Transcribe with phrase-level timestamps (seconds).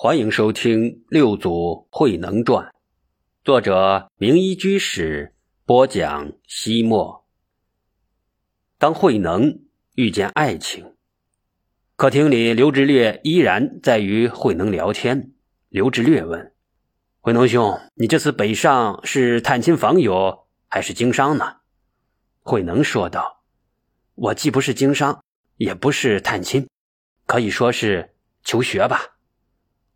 [0.00, 2.64] 欢迎收听《六祖慧能传》，
[3.44, 5.34] 作者明一居士
[5.66, 6.34] 播讲。
[6.46, 7.26] 西莫。
[8.78, 9.58] 当慧能
[9.96, 10.94] 遇见爱情，
[11.96, 15.32] 客厅里，刘志略依然在与慧能聊天。
[15.68, 16.54] 刘志略问
[17.18, 21.56] ：“慧能兄，你这次北上是探亲访友，还是经商呢？”
[22.42, 23.42] 慧能说道
[24.14, 25.24] ：“我既不是经商，
[25.56, 26.68] 也不是探亲，
[27.26, 29.00] 可以说是求学吧。”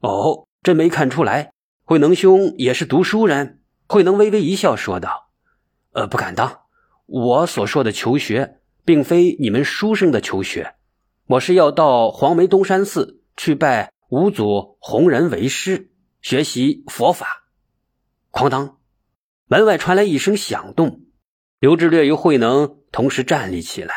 [0.02, 1.52] 哦，真没看出来，
[1.84, 3.60] 慧能兄也是读书人。
[3.86, 5.30] 慧能微微一笑，说道
[5.94, 6.62] ：“呃，不敢当。
[7.06, 10.74] 我所说的求学，并非你们书生的求学，
[11.26, 17.46] 我是要到黄梅东山寺去拜五祖弘仁为师，学习佛法。”
[18.32, 18.78] 哐当，
[19.46, 21.02] 门外传来一声响动，
[21.60, 23.94] 刘志略与慧能同时站立起来。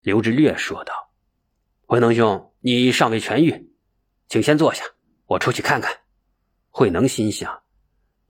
[0.00, 0.94] 刘志略说道
[1.86, 3.68] ：“慧能兄，你尚未痊愈，
[4.26, 4.84] 请先坐下。”
[5.28, 5.94] 我出去看看，
[6.70, 7.62] 慧能心想，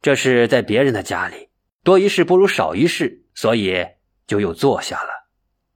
[0.02, 1.48] 这是在别人的家里，
[1.84, 3.86] 多一事不如少一事，所以
[4.26, 5.10] 就又坐下了。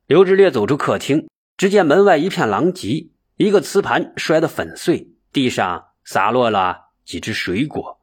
[0.07, 8.01] 刘志略走出客厅，只见门外一片狼藉，一个瓷盘摔得粉碎，地上洒落了几只水果。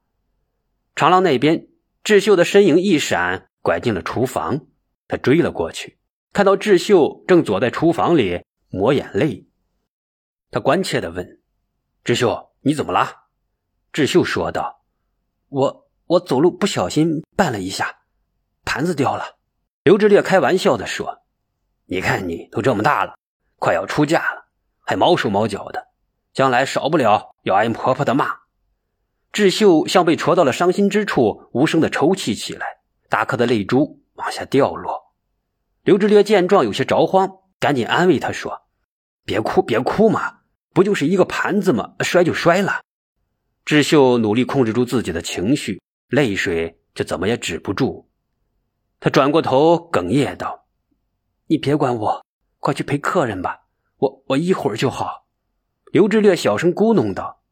[0.96, 1.68] 长廊那边，
[2.02, 4.66] 智秀的身影一闪，拐进了厨房。
[5.06, 5.98] 他追了过去，
[6.32, 9.46] 看到智秀正躲在厨房里抹眼泪，
[10.50, 11.42] 他关切地问
[12.02, 13.24] ：“智秀。”你怎么了？
[13.92, 14.82] 智秀说道
[15.48, 18.00] ：“我我走路不小心绊了一下，
[18.64, 19.38] 盘子掉了。”
[19.82, 21.22] 刘志烈开玩笑的说
[21.86, 23.14] ：“你看你都这么大了，
[23.56, 24.44] 快要出嫁了，
[24.80, 25.88] 还毛手毛脚的，
[26.34, 28.40] 将来少不了要挨婆婆的骂。”
[29.32, 35.14] 智秀像被戳到了伤心之处，无声的抽泣起来，大颗的泪珠往下掉落。
[35.82, 38.66] 刘志烈见状有些着慌，赶紧安慰他说
[39.24, 40.39] ：“别哭，别哭嘛。”
[40.72, 41.94] 不就是一个盘子吗？
[42.00, 42.82] 摔就摔了。
[43.64, 48.08] 智秀努力控制住自己的情绪，泪水却怎么也止不住。
[48.98, 50.66] 他转过头，哽咽道
[51.48, 52.24] ：“你别管我，
[52.58, 53.60] 快去陪客人吧，
[53.98, 55.26] 我我一会儿就好。”
[55.92, 57.42] 刘志略小声咕哝道：“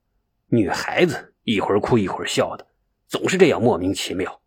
[0.51, 2.67] 女孩子一会儿哭一会儿笑的，
[3.09, 4.41] 总是这样莫名其妙。”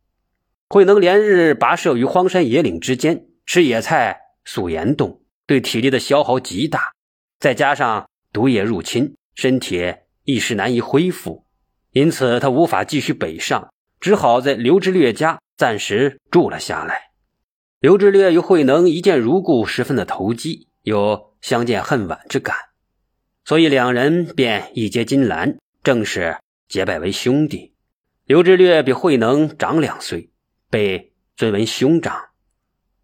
[0.69, 6.94] 慧能连日跋涉于荒山野岭之间，吃野菜、宿岩洞，对体力的消耗极大，
[7.40, 8.09] 再加上。
[8.31, 9.94] 毒液入侵，身体
[10.24, 11.46] 一时难以恢复，
[11.92, 17.12] 因此他无法继续北上，只好在刘志略家暂时住了下来。
[17.80, 22.56] 刘志略与慧能一见如故，十分的投机，有相见恨晚之感，
[23.44, 26.38] 所以两人便一结金兰，正式
[26.68, 27.74] 结拜为兄弟。
[28.25, 30.30] 刘志略比慧能长两岁，
[30.70, 32.30] 被尊为兄长。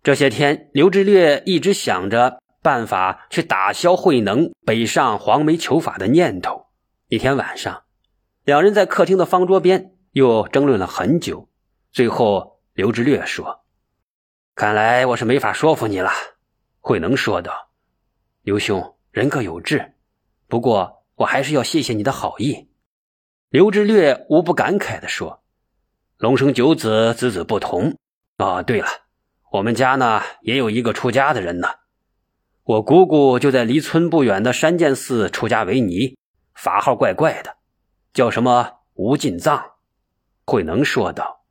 [0.03, 2.39] 这些天，刘志略一直想着。
[2.61, 6.67] 办法去打消慧能北上黄梅求法的念头。
[7.07, 7.83] 一天晚上，
[8.43, 11.49] 两人在客厅的方桌边又争论了很久。
[11.91, 13.63] 最后，刘志略说
[14.55, 16.11] ：“看来我是没法说服你了。”
[16.81, 17.69] 慧能说道
[18.43, 19.93] ：“刘兄，人各有志，
[20.47, 22.69] 不过我还是要谢谢你的好意。”
[23.49, 25.41] 刘志略无不感慨地说
[26.17, 27.97] ：“龙生九子，子子不同。
[28.37, 28.87] 哦，对了，
[29.51, 31.69] 我们家呢也有一个出家的人呢。”
[32.67, 36.17] 我姑姑就在离村不远的山涧寺出家为尼，
[36.53, 37.55] 法号怪怪的，
[38.13, 39.63] 叫什么无尽藏。
[40.45, 41.45] 慧能说道：“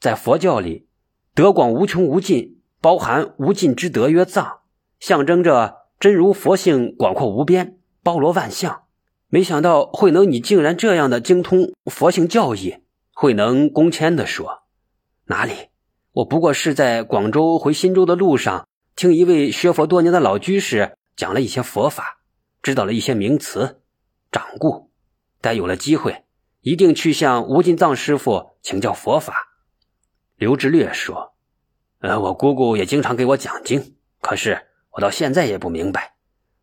[0.00, 0.88] 在佛教里，
[1.34, 4.60] 德广无穷无尽，包含无尽之德曰藏，
[4.98, 8.84] 象征着真如佛性广阔无边，包罗万象。
[9.28, 12.78] 没想到慧能你竟然这样的精通佛性教义。”
[13.12, 14.62] 慧能恭谦地说
[15.28, 15.52] ：“哪里，
[16.12, 18.66] 我不过是在广州回新州的路上。”
[18.98, 22.18] 听一位学佛多年的老居士讲了一些佛法，
[22.62, 23.80] 知道了一些名词，
[24.32, 24.90] 掌故。
[25.40, 26.24] 待有了机会，
[26.62, 29.54] 一定去向吴金藏师傅请教佛法。
[30.34, 31.36] 刘志略说
[32.02, 36.16] ：“呃，我姑姑也经常给我讲经，可是我到现在也不明白，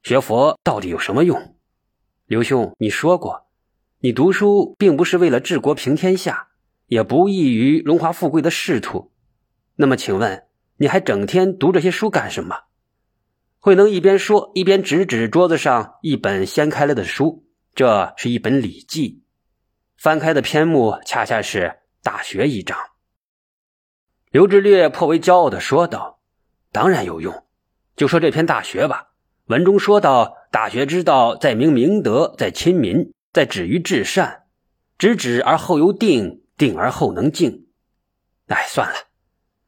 [0.04, 1.56] 学佛到底有什么用？”
[2.28, 3.48] 刘兄，你说过，
[4.00, 6.50] 你读书并不是为了治国平天下，
[6.88, 9.14] 也不异于荣华富贵的仕途。
[9.78, 10.44] 那么，请问？
[10.78, 12.64] 你还整天读这些书干什么？
[13.60, 19.10] 慧能一边说，一边指指桌子上一本掀开了的书，这是一本《礼记》，
[19.98, 21.60] 翻开的篇目恰恰是
[22.04, 22.78] 《大学》一章。
[24.30, 26.20] 刘志略颇为骄傲的说道
[26.72, 27.46] ：“当然有用，
[27.96, 29.14] 就说这篇《大学》吧。
[29.46, 34.44] 文中说到，大学之道，在明明德，在亲民，在止于至善。
[34.98, 37.68] 知止而后由定，定而后能静。
[38.48, 38.96] 哎，算了。”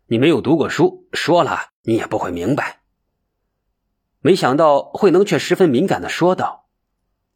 [0.10, 2.82] 你没有读过书，说了你也不会明白。
[4.22, 6.70] 没想到慧能却十分敏感的说道：“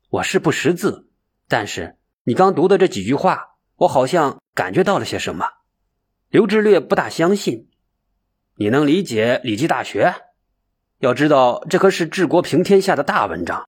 [0.10, 1.10] 我是不识字，
[1.50, 5.46] 但是你刚读的这几句话，我好像感觉到了些什么。
[6.30, 7.70] 刘志略不大相信。
[8.56, 10.06] 你能理解《礼记大学》？
[11.00, 13.68] 要知道，这可是治国平天下的大文章。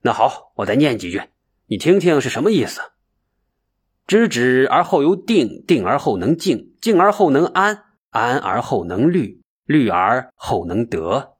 [0.00, 1.22] 那好，我再念几句，
[1.66, 2.82] 你听听是什么意思。
[4.06, 11.36] 知止而后有定，定而后能静，静而后能安，安而后能虑，虑而后能得。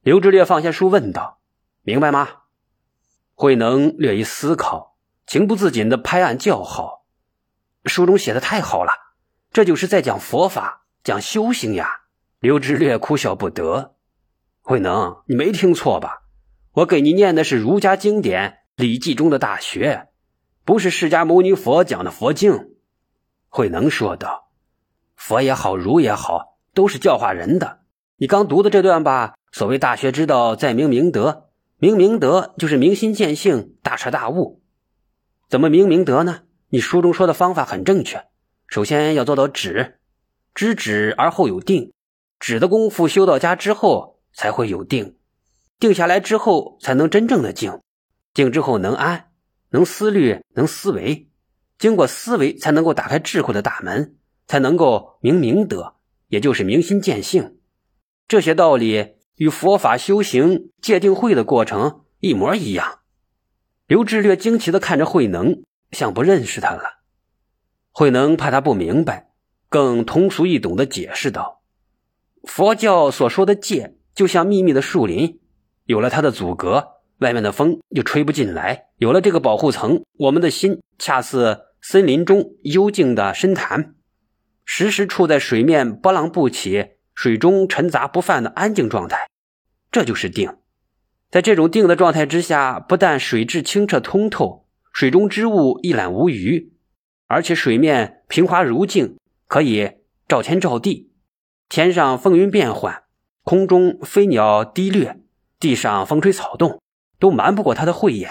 [0.00, 1.40] 刘志略放下书问道
[1.82, 2.28] ：“明白吗？”
[3.36, 7.04] 慧能略一思考，情不自禁的拍案叫好
[7.84, 8.92] ：“书中写的太好了，
[9.52, 12.00] 这就是在讲佛法，讲修行呀！”
[12.40, 13.94] 刘志略哭笑不得
[14.62, 16.22] ：“慧能，你没听错吧？
[16.72, 18.50] 我给你念的是儒家经典
[18.82, 20.06] 《礼记》中的《大学》。”
[20.64, 22.76] 不是释迦牟尼佛讲的佛经，
[23.48, 24.47] 慧能说道
[25.18, 27.80] ：“佛也好，儒也好，都是教化人的。
[28.16, 31.50] 你刚读的这段吧，所谓大学之道，在明明德。
[31.76, 34.62] 明明德就是明心见性，大彻大悟。
[35.48, 36.44] 怎么明明德呢？
[36.70, 38.24] 你书中说的方法很正确。
[38.66, 39.98] 首先要做到止，
[40.54, 41.92] 知止而后有定。
[42.38, 45.16] 止的功夫修到家之后，才会有定。
[45.78, 47.78] 定下来之后，才能真正的静。
[48.32, 49.26] 静之后能安。”
[49.70, 51.28] 能思虑，能思维，
[51.78, 54.16] 经过思维才能够打开智慧的大门，
[54.48, 55.94] 才能够明明德，
[56.26, 57.58] 也就是明心见性。
[58.26, 62.98] 这些道理与佛法修行戒定慧的过程一模一样。
[63.86, 65.62] 刘志略惊奇的看着慧能，
[65.92, 66.98] 像不认识他了。
[67.92, 69.30] 慧能怕他不明白，
[69.68, 71.62] 更通俗易懂的解释道
[72.44, 75.40] ：“佛教所说的戒，就像密密的树林，
[75.84, 78.90] 有了它的阻隔。”外面的风就吹不进来。
[78.98, 83.96] 有了这个保护层，我们的心恰似森林中幽静的深潭，
[84.70, 89.26] 时时处在水面波浪不起、水中沉杂不犯的安静状态。
[89.90, 90.58] 这就是定。
[91.30, 96.70] 在这种定的状态之下，不但水质清澈通透，水中之物一览无余，
[97.28, 99.16] 而且水面平滑如镜，
[99.46, 99.92] 可以
[100.28, 101.10] 照天照地。
[101.70, 103.04] 天上风云变幻，
[103.44, 105.18] 空中飞鸟低掠，
[105.58, 106.78] 地上风吹草动。
[107.18, 108.30] 都瞒不过他的慧眼，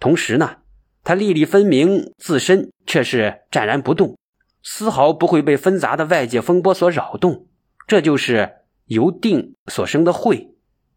[0.00, 0.62] 同时呢，
[1.04, 4.16] 他粒粒分明，自身却是湛然不动，
[4.64, 7.46] 丝毫不会被纷杂的外界风波所扰动。
[7.86, 10.56] 这就是由定所生的慧。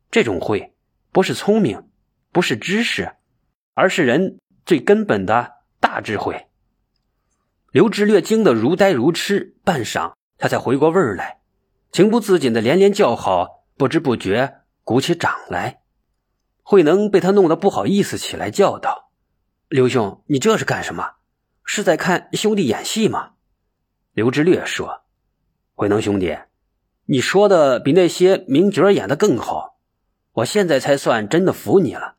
[0.09, 0.73] 这种慧
[1.11, 1.83] 不是聪明，
[2.31, 3.17] 不是知识，
[3.73, 6.47] 而是人最根本的大智慧。
[7.71, 11.41] 刘志略惊得如呆如痴，半晌，他才回过味儿来，
[11.91, 15.81] 情不自禁的连连叫好，不知不觉鼓起掌来。
[16.63, 19.11] 慧能被他弄得不好意思起来，叫道
[19.67, 21.15] ：“刘兄，你这是干什么？
[21.63, 23.33] 是在看兄弟演戏吗？”
[24.17, 25.03] 刘志略说
[25.77, 26.35] ：“慧能兄弟，
[27.05, 29.77] 你说的比那些名角演的更好，
[30.33, 32.15] 我现在才算真的服你了。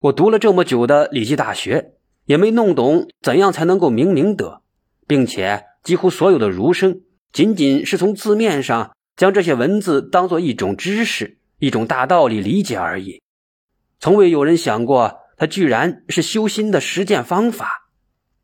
[0.00, 1.78] 我读了这么久的《礼记大学》，
[2.24, 4.62] 也没弄懂怎样才能够明明德，
[5.06, 7.02] 并且几乎所有的儒生
[7.32, 13.22] 仅仅是从字面上将这些文字当做一种知识、一种大道理理解而已。”
[14.00, 17.88] 从未有人想过，他居然是修心的实践方法。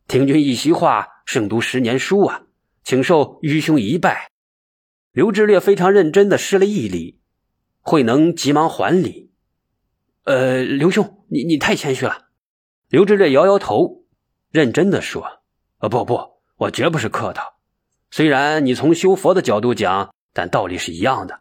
[0.07, 2.43] 听君一席话，胜读十年书啊！
[2.87, 4.31] 请受愚兄一拜。
[5.11, 7.21] 刘志略非常认真的施了一礼，
[7.81, 9.33] 慧能急忙还礼。
[10.23, 12.29] 呃，刘兄，你你太谦虚了。
[12.89, 14.05] 刘志略摇摇头，
[14.53, 15.43] 认真的说
[15.83, 17.57] ：“呃，不不，我绝不是客套。
[18.13, 21.41] 虽然你从修佛的角度讲，但道理是一样的。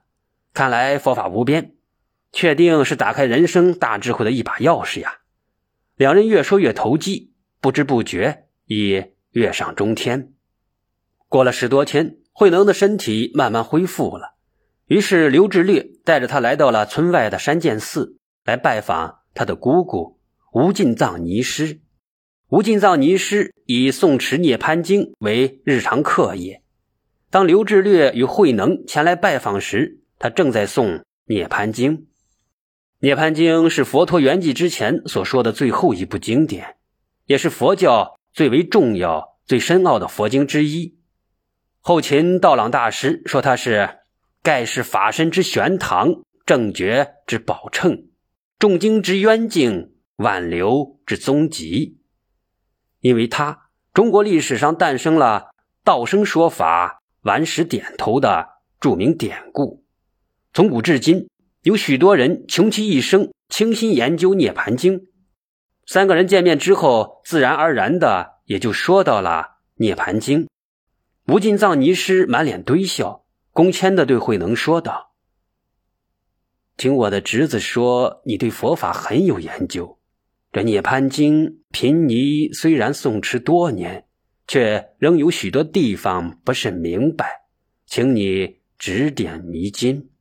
[0.52, 1.76] 看来佛法无边。”
[2.34, 5.20] 确定是打开人生大智慧的一把钥匙呀！
[5.96, 10.34] 两人越说越投机，不知不觉已跃上中天。
[11.28, 14.36] 过了十多天，慧能的身体慢慢恢复了。
[14.88, 20.20] 于是刘志略带着他来到了村外的山涧寺，来拜访他的姑姑
[20.54, 21.80] 吴进藏尼师。
[22.50, 26.62] 吴进藏尼师以诵持《涅槃经》为日常课业。
[27.32, 31.98] 当刘志略与慧能前来拜访时，他正在诵《涅槃经》。
[33.00, 36.76] 《涅槃经》是佛陀圆寂之前所说的最后一部经典，
[37.26, 40.95] 也是佛教最为重要、最深奥的佛经之一。
[41.88, 44.00] 后秦道朗大师说他是
[44.42, 48.08] 盖世法身之玄堂，正觉之宝乘，
[48.58, 52.00] 众经之渊境，万流之宗极。
[53.02, 55.52] 因为他，中国历史上诞生了
[55.84, 58.48] 道生说法、顽石点头的
[58.80, 59.86] 著名典故。
[60.56, 61.30] 从古至今。
[61.62, 65.00] 有许多人穷其一生倾心研究《涅盘经》，
[65.86, 69.30] 三个人见面之后，自然而然的也就说到了
[69.76, 70.46] 《涅盘经》。
[71.28, 75.16] 无尽藏尼师满脸堆笑，恭谦的对慧能说道
[76.78, 79.98] ：“听我的侄子说，你对佛法很有研究，
[80.54, 84.06] 这《涅槃经》贫尼虽然诵持多年，
[84.48, 87.48] 却仍有许多地方不甚明白，
[87.88, 90.12] 请你指点迷津。”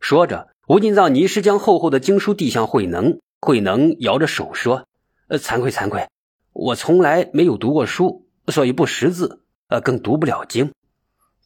[0.00, 3.20] 说着，吴进藏尼师将厚厚的经书递向慧能。
[3.40, 4.88] 慧能摇着手说
[5.28, 6.08] ：“呃，惭愧惭愧，
[6.52, 10.72] 我从来没有读过书，所以不识字，呃，更读不了经。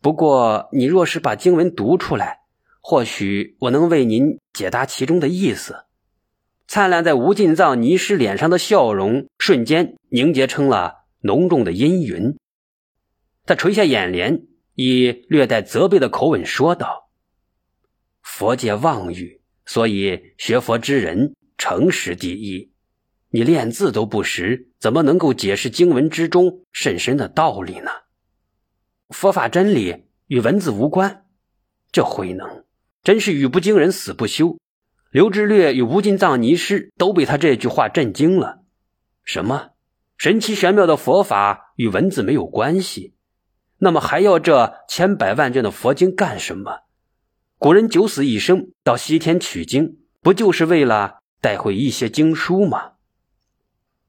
[0.02, 2.40] 不过你若是把经文读出来，
[2.80, 5.84] 或许我能为您解答其中的意思。”
[6.66, 12.36] 灿烂在吴进藏尼师脸上的笑容瞬间凝结成了浓重的阴云。
[13.46, 14.42] 他垂下眼帘，
[14.74, 17.10] 以略带责备的口吻说道
[18.22, 22.72] ：“佛界妄语，所以学佛之人。”诚实第一，
[23.30, 27.90] 你练字都不识，怎么能够解释经文之中甚深的道理呢？
[29.10, 31.24] 佛法真理与文字无关，
[31.92, 32.64] 这慧能
[33.02, 34.58] 真是语不惊人死不休。
[35.10, 38.62] 刘志略与吴金藏尼师都被他这句话震惊了。
[39.22, 39.70] 什么
[40.16, 43.14] 神奇玄妙的佛法与文字没有关系？
[43.78, 46.80] 那么还要这千百万卷的佛经干什么？
[47.58, 51.18] 古人九死一生到西天取经，不就是为了？
[51.40, 52.92] 带回一些经书吗？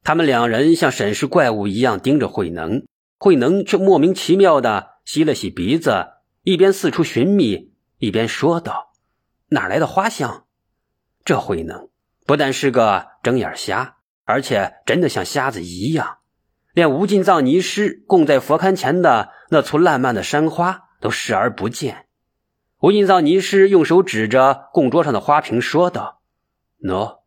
[0.04, 2.86] 他们两人像审视怪物一样盯着慧能，
[3.17, 6.07] 慧能却莫名其妙的吸了吸鼻子，
[6.43, 8.91] 一边四处寻觅，一边说道
[9.50, 10.45] ：“哪来的花香？
[11.24, 11.89] 这慧能
[12.25, 16.17] 不但是个睁眼瞎，而且真的像瞎子一样，
[16.74, 22.05] 连无尽藏尼师供在佛龛前的那簇烂漫的山花都视而不见。”
[22.81, 26.22] 无尽藏尼师用手指着供桌上的花瓶说道
[26.84, 27.22] ：“喏。”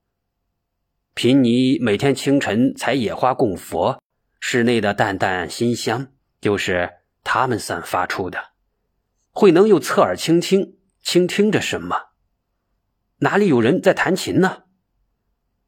[1.14, 4.00] 贫尼每天清晨采野花供佛，
[4.40, 6.08] 室内的淡淡馨香
[6.40, 6.90] 就是
[7.24, 8.38] 他们散发出的。
[9.30, 11.96] 慧能又侧耳倾听，倾听着什么？
[13.18, 14.64] 哪里有人在弹琴呢？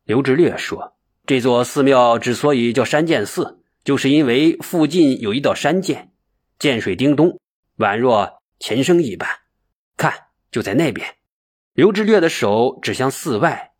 [0.04, 0.96] 刘志略说
[1.26, 6.10] ：“这座寺庙之所以叫山涧寺，就是因为附近有一道山涧，
[6.58, 7.38] 涧水叮咚，
[7.78, 9.28] 宛若琴声一般。
[9.96, 10.12] 看，
[10.50, 11.16] 就在那边。”
[11.74, 13.72] 刘志略的手指向寺外。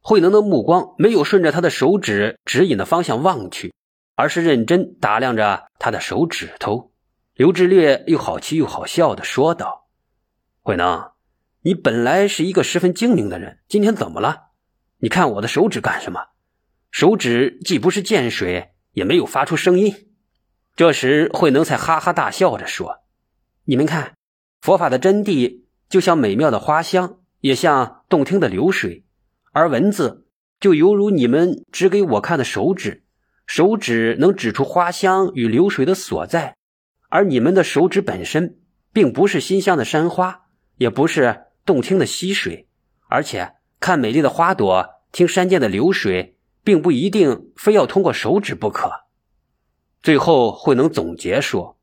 [0.00, 3.72] 慧能的目光没有顺着他的手指指引的方向望去，
[4.14, 6.92] 而是认真打量着他的手指头。
[7.34, 9.88] 刘志略又好气又好笑的说道
[10.62, 11.12] ：“慧能，
[11.62, 14.50] 你本来是一个十分精明的人，今天怎么了？
[14.98, 16.28] 你看我的手指干什么？
[16.90, 20.10] 手指既不是见水，也没有发出声音。”
[20.76, 23.04] 这时，慧能才哈哈大笑着说
[23.64, 24.14] ：“你们看，
[24.60, 29.04] 佛法的真谛就像美妙的花香，也像动听的流水。”
[29.52, 30.26] 而文字
[30.58, 33.03] 就犹如你们指给我看的手指，
[33.46, 36.56] 手指能指出花香与流水的所在，
[37.08, 38.58] 而你们的手指本身
[38.92, 40.46] 并不是馨香的山花，
[40.76, 42.68] 也不是动听的溪水，
[43.08, 48.90] 而且看美丽的花朵，听山涧的流水，并不一定非要通过手指不可。
[50.02, 51.78] 最后慧能总结说：“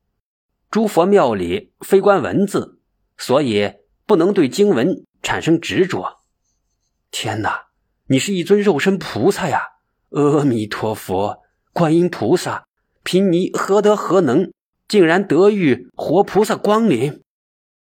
[0.69, 2.79] 诸佛庙里非观文字，
[3.17, 3.73] 所以
[4.05, 6.21] 不能对经文产生执着。”
[7.11, 7.67] 天哪，
[8.07, 9.63] 你是一尊肉身菩萨呀！
[10.11, 11.40] 阿弥陀佛，
[11.73, 12.65] 观音菩萨，
[13.03, 14.51] 贫尼何德何能，
[14.87, 17.21] 竟然得遇活菩萨光临？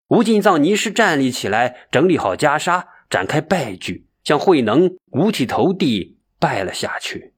[0.09, 7.35] 吴尽藏尼师站立起来，整理好袈裟，展开拜具，向慧能五体投地拜了下去。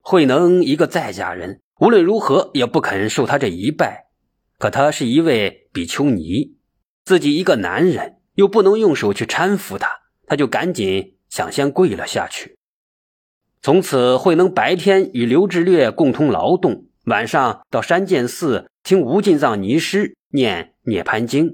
[0.00, 4.06] 慧能一个在家人，无论如何也不肯受他这一拜。
[4.58, 6.54] 可他是一位比丘尼，
[7.04, 9.88] 自己一个男人，又不能用手去搀扶他。
[10.26, 12.56] 他就赶紧抢先跪了下去。
[13.62, 21.50] 从此，慧能白天与刘志略共同劳动，晚上到山涧寺听无尽藏尼师念《涅盘经》。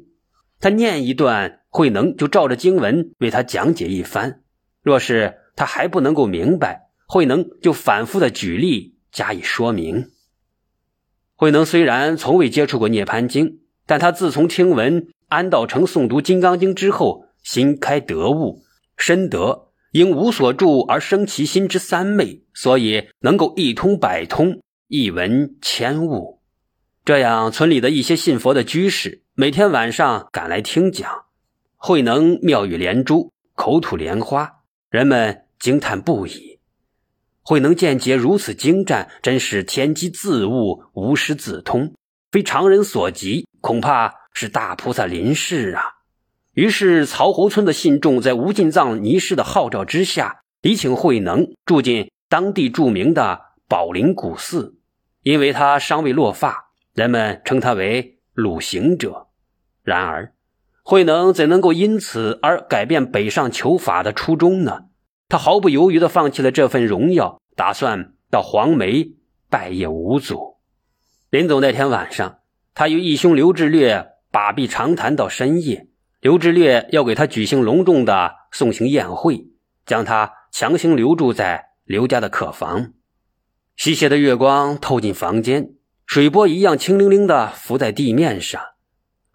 [0.60, 4.42] 他念一段，慧能就照着经文为他讲解一番。
[4.82, 10.10] 若是他还不能够明白，慧能就反复的举例加以说明。
[11.34, 13.46] 慧能虽然从未接触过《涅盘经》，
[13.84, 18.62] 但他自从听闻安道成诵读《金刚经》之后，心开得悟。
[18.96, 19.65] 深得
[19.96, 26.42] 因无所住而生其心之三昧，所以能够一通百通，一闻千悟。
[27.02, 31.24] 这样，村里的一些信佛的居士每天晚上赶来听讲，
[31.76, 34.56] 慧能妙语连珠，口吐莲花，
[34.90, 36.60] 人们惊叹不已。
[37.40, 41.94] 慧能见解如此精湛，真是天机自悟，无师自通，
[42.30, 45.95] 非常人所及，恐怕是大菩萨临世啊！
[46.56, 54.78] 于是，曹侯村的信众在吴进藏尼师的号召之下，礼请慧能住进当地著名的宝林古寺。
[55.22, 59.26] 因为他尚未落发，人们称他为鲁行者。
[59.82, 60.32] 然而，
[60.82, 64.86] 慧能怎能够因此而改变北上求法的初衷呢？
[65.28, 69.10] 他毫不犹豫地放弃了这份荣耀，打算到黄梅
[69.50, 70.56] 拜谒五祖。
[71.28, 72.38] 临走那天晚上，
[72.72, 75.88] 他与义兄刘志略把臂长谈到深夜。
[76.26, 79.47] 刘志略要给他举行隆重的送行宴会，
[79.87, 82.95] 将他强行留住在刘家的客房。
[83.76, 88.61] 西斜的月光透进房间，水波一样清灵灵的浮在地面上。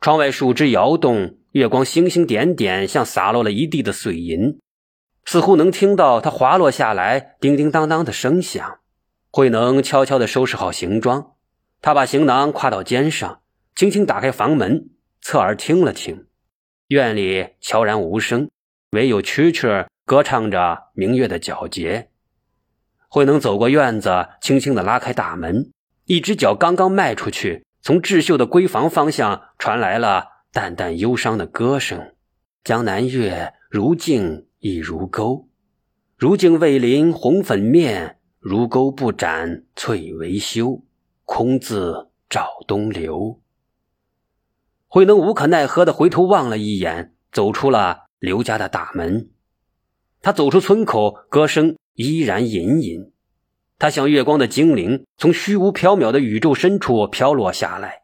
[0.02, 4.60] 窗外树枝摇动，月光星星点点，像洒落了一地的碎银，
[5.24, 8.80] 似乎能听到它滑落下来叮叮当当的声响。
[9.32, 11.36] 慧能悄悄地收拾好行装，
[11.82, 13.40] 他把行囊挎到肩上，
[13.78, 14.90] 轻轻打开房门，
[15.22, 16.26] 侧耳听了听。
[16.92, 18.50] 院里悄然无声，
[18.92, 22.10] 唯有蛐蛐歌唱着明月的皎洁。
[23.08, 25.72] 慧能走过院子，轻轻地拉开大门，
[26.04, 32.14] 一只脚刚刚迈出去，从智秀的闺房方向传来了淡淡忧伤的歌声
[32.62, 35.48] ：“江南月，如镜亦如钩，
[36.18, 40.84] 如镜未临红粉面，如钩不展翠微羞，
[41.24, 43.40] 空自照东流。”
[44.94, 49.30] 慧能无可奈何的回头望了一眼，走出了刘家的大门。
[50.22, 53.14] 他走出村口，歌声依然隐隐。
[53.80, 58.02] 他像月光的精灵，从虚无缥缈的宇宙深处飘落下来，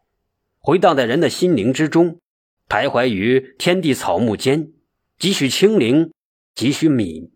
[0.60, 2.22] 回荡在人的心灵之中，
[2.70, 4.72] 徘徊于天地草木间，
[5.20, 6.13] 几许清灵，
[6.56, 7.34] 几许敏，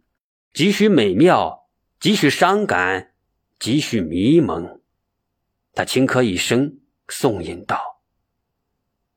[0.54, 1.68] 几许美妙，
[2.00, 3.12] 几许伤感，
[3.60, 4.80] 几许迷蒙。
[5.74, 6.78] 他轻咳一声，
[7.10, 7.91] 诵吟道。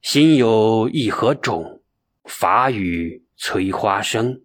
[0.05, 1.81] 心有一何种，
[2.25, 4.43] 法语催花生；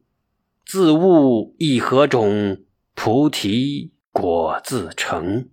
[0.65, 2.63] 自悟一何种，
[2.95, 5.49] 菩提果自成。